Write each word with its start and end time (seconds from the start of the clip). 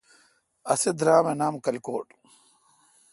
اسے 0.71 0.91
درام 0.99 1.25
اے° 1.29 1.33
نام 1.41 1.53
کلکوٹ۔ 1.65 2.07